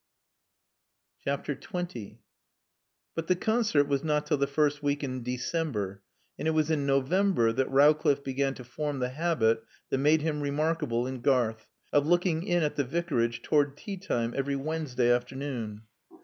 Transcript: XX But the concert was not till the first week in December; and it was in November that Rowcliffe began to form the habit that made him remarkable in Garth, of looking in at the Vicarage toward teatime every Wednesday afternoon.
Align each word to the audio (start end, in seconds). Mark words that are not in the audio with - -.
XX 1.27 2.17
But 3.13 3.27
the 3.27 3.35
concert 3.35 3.83
was 3.87 4.03
not 4.03 4.25
till 4.25 4.37
the 4.37 4.47
first 4.47 4.81
week 4.81 5.03
in 5.03 5.21
December; 5.21 6.01
and 6.39 6.47
it 6.47 6.55
was 6.55 6.71
in 6.71 6.87
November 6.87 7.53
that 7.53 7.69
Rowcliffe 7.69 8.23
began 8.23 8.55
to 8.55 8.63
form 8.63 8.97
the 8.97 9.09
habit 9.09 9.63
that 9.91 9.97
made 9.99 10.23
him 10.23 10.41
remarkable 10.41 11.05
in 11.05 11.21
Garth, 11.21 11.67
of 11.93 12.07
looking 12.07 12.41
in 12.41 12.63
at 12.63 12.77
the 12.77 12.83
Vicarage 12.83 13.43
toward 13.43 13.77
teatime 13.77 14.33
every 14.35 14.55
Wednesday 14.55 15.11
afternoon. 15.11 15.83